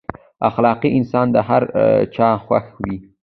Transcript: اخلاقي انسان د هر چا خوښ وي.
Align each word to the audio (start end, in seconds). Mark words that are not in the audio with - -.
اخلاقي 0.49 0.89
انسان 0.99 1.27
د 1.35 1.37
هر 1.47 1.63
چا 2.15 2.29
خوښ 2.45 2.65
وي. 2.81 2.95